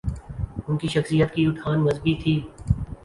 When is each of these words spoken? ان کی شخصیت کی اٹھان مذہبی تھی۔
ان 0.67 0.77
کی 0.77 0.87
شخصیت 0.87 1.33
کی 1.35 1.45
اٹھان 1.45 1.79
مذہبی 1.83 2.13
تھی۔ 2.23 2.39